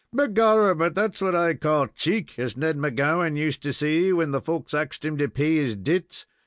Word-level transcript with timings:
"Begorrah, 0.15 0.75
but 0.75 0.95
that's 0.95 1.21
what 1.21 1.35
I 1.35 1.53
call 1.53 1.85
cheek, 1.85 2.39
as 2.39 2.57
Ned 2.57 2.75
McGowan 2.75 3.37
used 3.37 3.61
to 3.61 3.71
say 3.71 4.11
when 4.11 4.31
the 4.31 4.41
folks 4.41 4.73
axed 4.73 5.05
him 5.05 5.15
to 5.19 5.29
pay 5.29 5.57
his 5.57 5.75
debts. 5.75 6.25